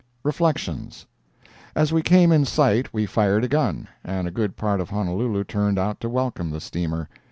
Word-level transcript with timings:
REFLECTIONS 0.23 1.05
As 1.75 1.93
we 1.93 2.01
came 2.01 2.31
in 2.31 2.43
sight 2.43 2.91
we 2.91 3.05
fired 3.05 3.43
a 3.43 3.47
gun, 3.47 3.87
and 4.03 4.27
a 4.27 4.31
good 4.31 4.55
part 4.57 4.81
of 4.81 4.89
Honolulu 4.89 5.43
turned 5.43 5.77
out 5.77 5.99
to 5.99 6.09
welcome 6.09 6.49
the 6.49 6.59
steamer. 6.59 7.07